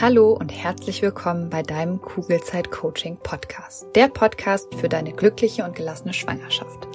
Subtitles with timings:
[0.00, 3.86] Hallo und herzlich willkommen bei deinem Kugelzeit Coaching Podcast.
[3.94, 6.88] Der Podcast für deine glückliche und gelassene Schwangerschaft.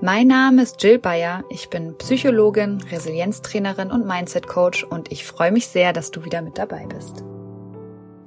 [0.00, 1.42] Mein Name ist Jill Bayer.
[1.48, 6.42] Ich bin Psychologin, Resilienztrainerin und Mindset Coach und ich freue mich sehr, dass du wieder
[6.42, 7.24] mit dabei bist.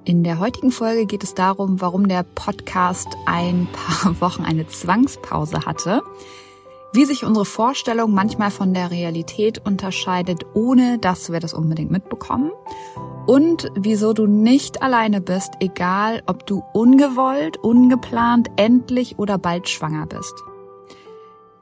[0.03, 5.61] In der heutigen Folge geht es darum, warum der Podcast ein paar Wochen eine Zwangspause
[5.65, 6.01] hatte,
[6.91, 12.51] wie sich unsere Vorstellung manchmal von der Realität unterscheidet, ohne dass wir das unbedingt mitbekommen
[13.27, 20.07] und wieso du nicht alleine bist, egal ob du ungewollt, ungeplant, endlich oder bald schwanger
[20.07, 20.33] bist.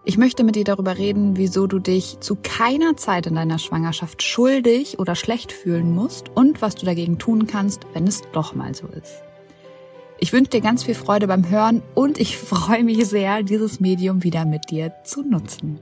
[0.07, 4.21] Ich möchte mit dir darüber reden, wieso du dich zu keiner Zeit in deiner Schwangerschaft
[4.21, 8.75] schuldig oder schlecht fühlen musst und was du dagegen tun kannst, wenn es doch mal
[8.75, 9.23] so ist.
[10.19, 14.23] Ich wünsche dir ganz viel Freude beim Hören und ich freue mich sehr, dieses Medium
[14.23, 15.79] wieder mit dir zu nutzen.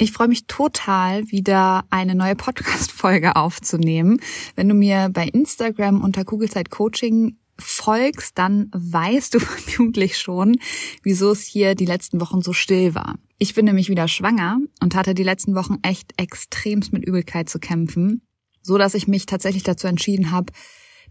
[0.00, 4.20] Ich freue mich total, wieder eine neue Podcast-Folge aufzunehmen.
[4.54, 10.54] Wenn du mir bei Instagram unter Kugelzeit Coaching folgst, dann weißt du vermutlich schon,
[11.02, 13.16] wieso es hier die letzten Wochen so still war.
[13.38, 17.58] Ich bin nämlich wieder schwanger und hatte die letzten Wochen echt extremst mit Übelkeit zu
[17.58, 18.22] kämpfen,
[18.62, 20.52] so dass ich mich tatsächlich dazu entschieden habe,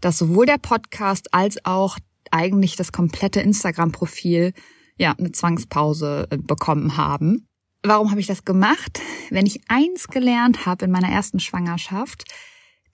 [0.00, 1.98] dass sowohl der Podcast als auch
[2.30, 4.54] eigentlich das komplette Instagram-Profil
[4.96, 7.47] ja eine Zwangspause äh, bekommen haben.
[7.82, 9.00] Warum habe ich das gemacht?
[9.30, 12.24] Wenn ich eins gelernt habe in meiner ersten Schwangerschaft,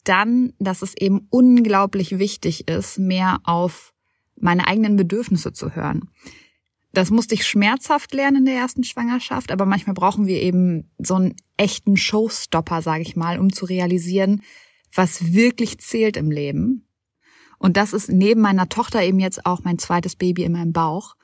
[0.05, 3.95] dann, dass es eben unglaublich wichtig ist, mehr auf
[4.37, 6.11] meine eigenen Bedürfnisse zu hören.
[6.93, 11.15] Das musste ich schmerzhaft lernen in der ersten Schwangerschaft, aber manchmal brauchen wir eben so
[11.15, 14.43] einen echten Showstopper, sage ich mal, um zu realisieren,
[14.95, 16.87] was wirklich zählt im Leben.
[17.59, 21.17] Und das ist neben meiner Tochter eben jetzt auch mein zweites Baby in meinem Bauch.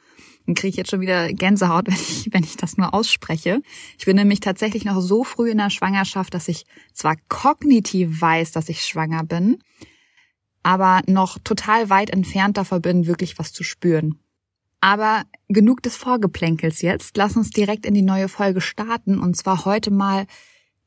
[0.51, 3.63] Dann kriege ich jetzt schon wieder Gänsehaut, wenn ich, wenn ich das nur ausspreche.
[3.97, 8.51] Ich bin nämlich tatsächlich noch so früh in der Schwangerschaft, dass ich zwar kognitiv weiß,
[8.51, 9.59] dass ich schwanger bin,
[10.65, 14.19] aber noch total weit entfernt davon bin, wirklich was zu spüren.
[14.81, 17.17] Aber genug des Vorgeplänkels jetzt.
[17.17, 20.27] Lass uns direkt in die neue Folge starten und zwar heute mal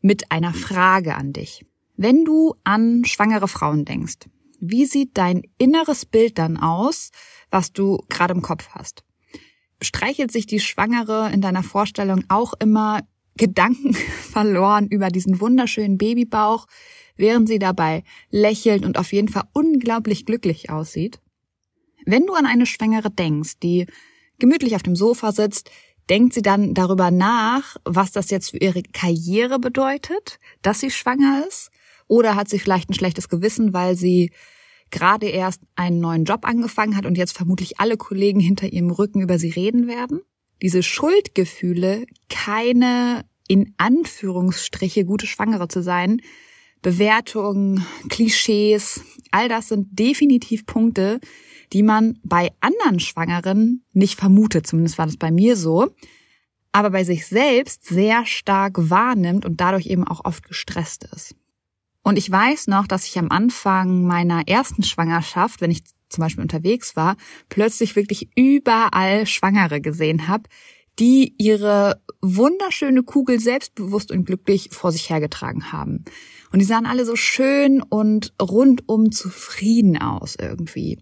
[0.01, 1.65] mit einer Frage an dich.
[1.95, 4.27] Wenn du an schwangere Frauen denkst,
[4.59, 7.11] wie sieht dein inneres Bild dann aus,
[7.49, 9.05] was du gerade im Kopf hast?
[9.83, 13.01] Streichelt sich die Schwangere in deiner Vorstellung auch immer
[13.35, 13.93] Gedanken
[14.31, 16.67] verloren über diesen wunderschönen Babybauch,
[17.15, 21.19] während sie dabei lächelt und auf jeden Fall unglaublich glücklich aussieht.
[22.05, 23.85] Wenn du an eine Schwangere denkst, die
[24.39, 25.69] gemütlich auf dem Sofa sitzt,
[26.09, 31.45] denkt sie dann darüber nach, was das jetzt für ihre Karriere bedeutet, dass sie schwanger
[31.47, 31.71] ist?
[32.07, 34.31] Oder hat sie vielleicht ein schlechtes Gewissen, weil sie
[34.91, 39.21] gerade erst einen neuen Job angefangen hat und jetzt vermutlich alle Kollegen hinter ihrem Rücken
[39.21, 40.21] über sie reden werden.
[40.61, 46.21] Diese Schuldgefühle, keine in Anführungsstriche gute Schwangere zu sein,
[46.81, 49.01] Bewertungen, Klischees,
[49.31, 51.19] all das sind definitiv Punkte,
[51.71, 55.89] die man bei anderen Schwangeren nicht vermutet, zumindest war das bei mir so,
[56.71, 61.35] aber bei sich selbst sehr stark wahrnimmt und dadurch eben auch oft gestresst ist.
[62.03, 66.43] Und ich weiß noch, dass ich am Anfang meiner ersten Schwangerschaft, wenn ich zum Beispiel
[66.43, 67.15] unterwegs war,
[67.49, 70.43] plötzlich wirklich überall Schwangere gesehen habe,
[70.99, 76.05] die ihre wunderschöne Kugel selbstbewusst und glücklich vor sich hergetragen haben.
[76.51, 80.99] Und die sahen alle so schön und rundum zufrieden aus irgendwie.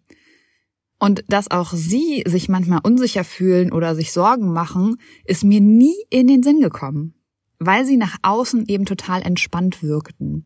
[0.98, 5.96] Und dass auch sie sich manchmal unsicher fühlen oder sich Sorgen machen, ist mir nie
[6.10, 7.16] in den Sinn gekommen,
[7.60, 10.46] weil sie nach außen eben total entspannt wirkten.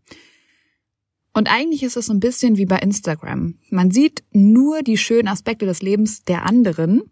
[1.35, 3.59] Und eigentlich ist es so ein bisschen wie bei Instagram.
[3.69, 7.12] Man sieht nur die schönen Aspekte des Lebens der anderen.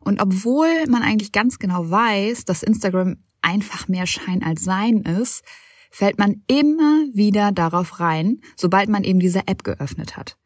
[0.00, 5.42] Und obwohl man eigentlich ganz genau weiß, dass Instagram einfach mehr Schein als Sein ist,
[5.90, 10.36] fällt man immer wieder darauf rein, sobald man eben diese App geöffnet hat.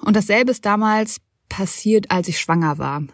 [0.00, 3.04] Und dasselbe ist damals passiert, als ich schwanger war.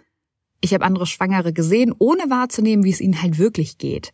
[0.63, 4.13] Ich habe andere Schwangere gesehen, ohne wahrzunehmen, wie es ihnen halt wirklich geht.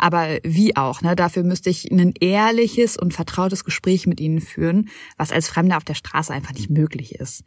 [0.00, 1.14] Aber wie auch, ne?
[1.14, 4.88] Dafür müsste ich ein ehrliches und vertrautes Gespräch mit ihnen führen,
[5.18, 7.44] was als Fremder auf der Straße einfach nicht möglich ist.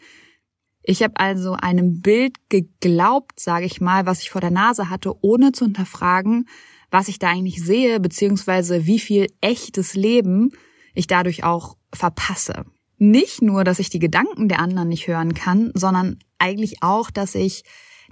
[0.83, 5.13] Ich habe also einem Bild geglaubt, sage ich mal, was ich vor der Nase hatte,
[5.21, 6.47] ohne zu hinterfragen,
[6.91, 10.51] was ich da eigentlich sehe, beziehungsweise wie viel echtes Leben
[10.93, 12.65] ich dadurch auch verpasse.
[12.97, 17.33] Nicht nur, dass ich die Gedanken der anderen nicht hören kann, sondern eigentlich auch, dass
[17.33, 17.63] ich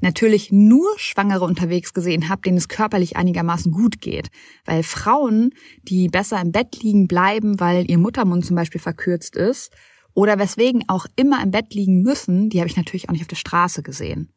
[0.01, 4.29] natürlich nur Schwangere unterwegs gesehen habe, denen es körperlich einigermaßen gut geht.
[4.65, 5.51] Weil Frauen,
[5.83, 9.71] die besser im Bett liegen bleiben, weil ihr Muttermund zum Beispiel verkürzt ist,
[10.13, 13.27] oder weswegen auch immer im Bett liegen müssen, die habe ich natürlich auch nicht auf
[13.27, 14.33] der Straße gesehen.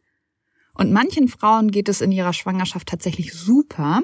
[0.75, 4.03] Und manchen Frauen geht es in ihrer Schwangerschaft tatsächlich super.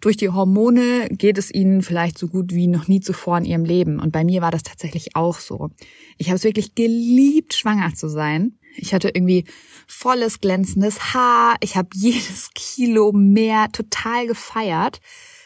[0.00, 3.64] durch die Hormone geht es ihnen vielleicht so gut wie noch nie zuvor in ihrem
[3.64, 4.00] Leben.
[4.00, 5.70] Und bei mir war das tatsächlich auch so.
[6.18, 8.58] Ich habe es wirklich geliebt, schwanger zu sein.
[8.76, 9.44] Ich hatte irgendwie
[9.86, 11.56] volles glänzendes Haar.
[11.60, 15.00] Ich habe jedes Kilo mehr total gefeiert.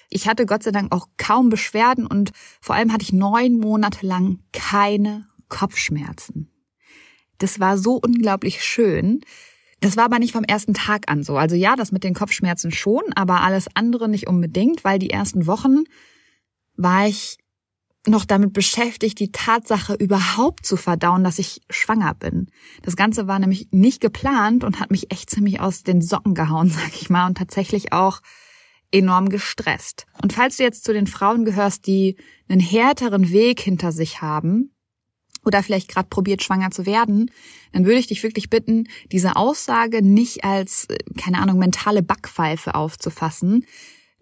[0.09, 4.07] Ich hatte Gott sei Dank auch kaum Beschwerden und vor allem hatte ich neun Monate
[4.07, 6.51] lang keine Kopfschmerzen.
[7.39, 9.21] Das war so unglaublich schön.
[9.81, 11.37] Das war aber nicht vom ersten Tag an so.
[11.37, 15.47] Also ja, das mit den Kopfschmerzen schon, aber alles andere nicht unbedingt, weil die ersten
[15.47, 15.85] Wochen
[16.77, 17.37] war ich
[18.07, 22.49] noch damit beschäftigt, die Tatsache überhaupt zu verdauen, dass ich schwanger bin.
[22.83, 26.71] Das Ganze war nämlich nicht geplant und hat mich echt ziemlich aus den Socken gehauen,
[26.75, 28.21] sag ich mal, und tatsächlich auch
[28.93, 30.07] enorm gestresst.
[30.23, 32.17] Und falls du jetzt zu den Frauen gehörst, die
[32.49, 34.71] einen härteren Weg hinter sich haben,
[35.47, 37.31] oder vielleicht gerade probiert, schwanger zu werden,
[37.73, 42.75] dann würde ich dich wirklich bitten, diese Aussage nicht als, äh, keine Ahnung, mentale Backpfeife
[42.75, 43.65] aufzufassen,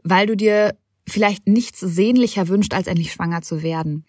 [0.02, 0.76] weil du dir
[1.06, 4.05] vielleicht nichts sehnlicher wünscht, als endlich schwanger zu werden.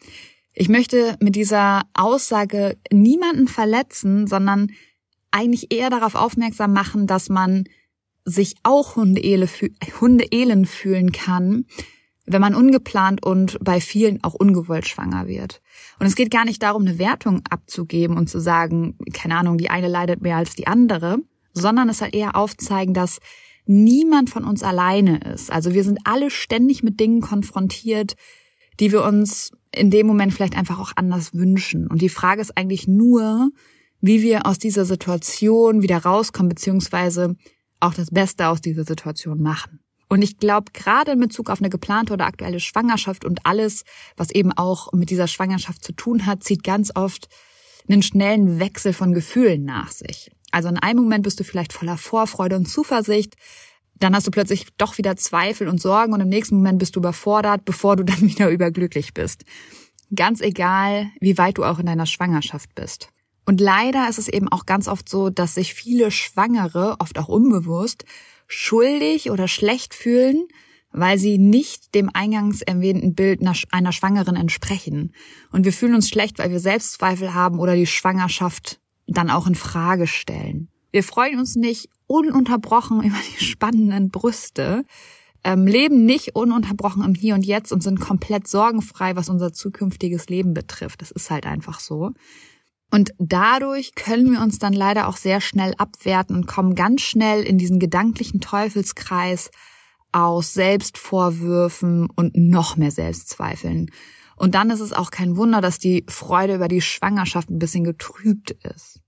[0.54, 4.72] Ich möchte mit dieser Aussage niemanden verletzen, sondern
[5.32, 7.66] eigentlich eher darauf aufmerksam machen, dass man
[8.24, 11.66] sich auch Hundeelen fühlen kann,
[12.26, 15.62] wenn man ungeplant und bei vielen auch ungewollt schwanger wird.
[16.00, 19.70] Und es geht gar nicht darum, eine Wertung abzugeben und zu sagen, keine Ahnung, die
[19.70, 21.18] eine leidet mehr als die andere,
[21.54, 23.20] sondern es halt eher aufzeigen, dass
[23.66, 25.52] niemand von uns alleine ist.
[25.52, 28.16] Also wir sind alle ständig mit Dingen konfrontiert,
[28.80, 31.88] die wir uns in dem Moment vielleicht einfach auch anders wünschen.
[31.88, 33.50] Und die Frage ist eigentlich nur,
[34.02, 37.36] wie wir aus dieser Situation wieder rauskommen, beziehungsweise
[37.80, 39.80] auch das Beste aus dieser Situation machen.
[40.08, 43.84] Und ich glaube, gerade in Bezug auf eine geplante oder aktuelle Schwangerschaft und alles,
[44.16, 47.28] was eben auch mit dieser Schwangerschaft zu tun hat, zieht ganz oft
[47.90, 50.32] einen schnellen Wechsel von Gefühlen nach sich.
[50.56, 53.36] Also in einem Moment bist du vielleicht voller Vorfreude und Zuversicht,
[53.96, 57.02] dann hast du plötzlich doch wieder Zweifel und Sorgen und im nächsten Moment bist du
[57.02, 59.44] überfordert, bevor du dann wieder überglücklich bist.
[60.16, 63.10] Ganz egal, wie weit du auch in deiner Schwangerschaft bist.
[63.46, 67.28] Und leider ist es eben auch ganz oft so, dass sich viele Schwangere, oft auch
[67.28, 68.06] unbewusst,
[68.48, 70.48] schuldig oder schlecht fühlen,
[70.94, 75.12] weil sie nicht dem eingangs erwähnten Bild einer Schwangeren entsprechen.
[75.52, 79.56] Und wir fühlen uns schlecht, weil wir Selbstzweifel haben oder die Schwangerschaft dann auch in
[79.56, 80.70] Frage stellen.
[80.92, 84.86] Wir freuen uns nicht ununterbrochen über die spannenden Brüste,
[85.44, 90.28] ähm, leben nicht ununterbrochen im Hier und Jetzt und sind komplett sorgenfrei, was unser zukünftiges
[90.28, 91.02] Leben betrifft.
[91.02, 92.12] Das ist halt einfach so.
[92.92, 97.44] Und dadurch können wir uns dann leider auch sehr schnell abwerten und kommen ganz schnell
[97.44, 99.52] in diesen gedanklichen Teufelskreis
[100.12, 103.92] aus Selbstvorwürfen und noch mehr Selbstzweifeln.
[104.36, 107.84] Und dann ist es auch kein Wunder, dass die Freude über die Schwangerschaft ein bisschen
[107.84, 109.02] getrübt ist.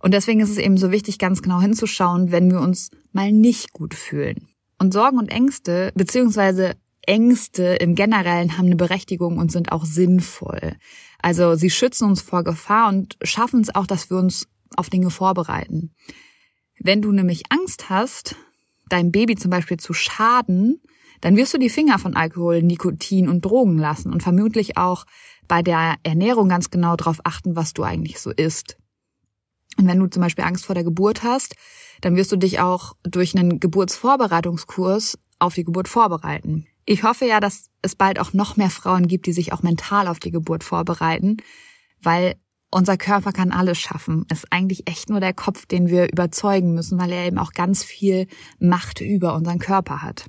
[0.00, 3.72] Und deswegen ist es eben so wichtig, ganz genau hinzuschauen, wenn wir uns mal nicht
[3.72, 4.48] gut fühlen.
[4.78, 6.74] Und Sorgen und Ängste, beziehungsweise
[7.06, 10.76] Ängste im Generellen haben eine Berechtigung und sind auch sinnvoll.
[11.20, 15.10] Also sie schützen uns vor Gefahr und schaffen es auch, dass wir uns auf Dinge
[15.10, 15.94] vorbereiten.
[16.78, 18.36] Wenn du nämlich Angst hast,
[18.88, 20.80] deinem Baby zum Beispiel zu schaden,
[21.22, 25.06] dann wirst du die Finger von Alkohol, Nikotin und Drogen lassen und vermutlich auch
[25.48, 28.76] bei der Ernährung ganz genau darauf achten, was du eigentlich so isst.
[29.78, 31.54] Und wenn du zum Beispiel Angst vor der Geburt hast,
[32.02, 36.66] dann wirst du dich auch durch einen Geburtsvorbereitungskurs auf die Geburt vorbereiten.
[36.84, 40.08] Ich hoffe ja, dass es bald auch noch mehr Frauen gibt, die sich auch mental
[40.08, 41.36] auf die Geburt vorbereiten,
[42.02, 42.34] weil
[42.70, 44.24] unser Körper kann alles schaffen.
[44.28, 47.52] Es ist eigentlich echt nur der Kopf, den wir überzeugen müssen, weil er eben auch
[47.52, 48.26] ganz viel
[48.58, 50.28] Macht über unseren Körper hat.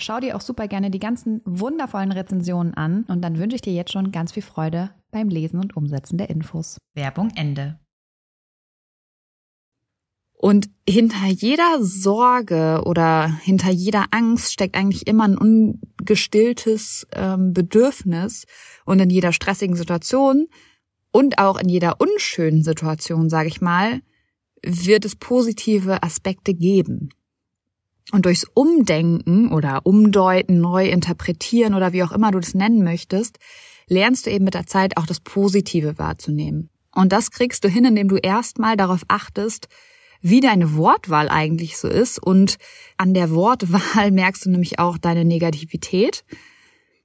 [0.00, 3.74] Schau dir auch super gerne die ganzen wundervollen Rezensionen an und dann wünsche ich dir
[3.74, 6.78] jetzt schon ganz viel Freude beim Lesen und Umsetzen der Infos.
[6.94, 7.78] Werbung Ende.
[10.32, 18.46] Und hinter jeder Sorge oder hinter jeder Angst steckt eigentlich immer ein ungestilltes ähm, Bedürfnis.
[18.86, 20.46] Und in jeder stressigen Situation
[21.12, 24.00] und auch in jeder unschönen Situation, sage ich mal,
[24.62, 27.10] wird es positive Aspekte geben.
[28.12, 33.38] Und durchs Umdenken oder Umdeuten, neu interpretieren oder wie auch immer du das nennen möchtest,
[33.86, 36.70] lernst du eben mit der Zeit auch das Positive wahrzunehmen.
[36.92, 39.68] Und das kriegst du hin, indem du erstmal darauf achtest,
[40.20, 42.18] wie deine Wortwahl eigentlich so ist.
[42.18, 42.56] Und
[42.96, 46.24] an der Wortwahl merkst du nämlich auch deine Negativität.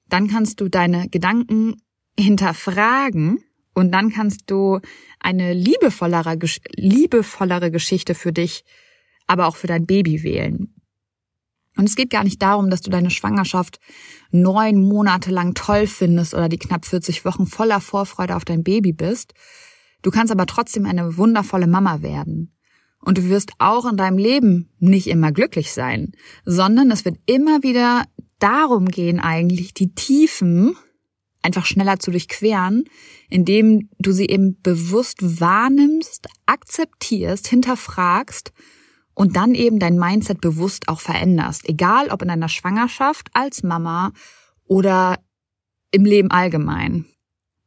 [0.09, 1.81] Dann kannst du deine Gedanken
[2.17, 3.39] hinterfragen
[3.73, 4.79] und dann kannst du
[5.19, 6.37] eine liebevollere,
[6.75, 8.63] liebevollere Geschichte für dich,
[9.27, 10.74] aber auch für dein Baby wählen.
[11.77, 13.79] Und es geht gar nicht darum, dass du deine Schwangerschaft
[14.31, 18.93] neun Monate lang toll findest oder die knapp 40 Wochen voller Vorfreude auf dein Baby
[18.93, 19.33] bist.
[20.01, 22.55] Du kannst aber trotzdem eine wundervolle Mama werden.
[22.99, 26.13] Und du wirst auch in deinem Leben nicht immer glücklich sein,
[26.43, 28.05] sondern es wird immer wieder
[28.39, 30.75] darum gehen, eigentlich die Tiefen
[31.41, 32.85] einfach schneller zu durchqueren,
[33.29, 38.51] indem du sie eben bewusst wahrnimmst, akzeptierst, hinterfragst
[39.15, 41.67] und dann eben dein Mindset bewusst auch veränderst.
[41.67, 44.11] Egal ob in deiner Schwangerschaft, als Mama
[44.67, 45.17] oder
[45.91, 47.05] im Leben allgemein.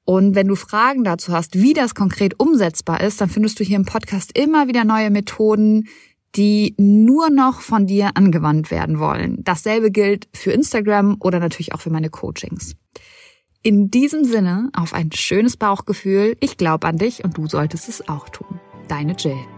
[0.05, 3.76] Und wenn du Fragen dazu hast, wie das konkret umsetzbar ist, dann findest du hier
[3.76, 5.88] im Podcast immer wieder neue Methoden,
[6.35, 9.43] die nur noch von dir angewandt werden wollen.
[9.45, 12.76] Dasselbe gilt für Instagram oder natürlich auch für meine Coachings.
[13.62, 16.37] In diesem Sinne auf ein schönes Bauchgefühl.
[16.40, 18.61] Ich glaube an dich und du solltest es auch tun.
[18.88, 19.58] Deine Jill.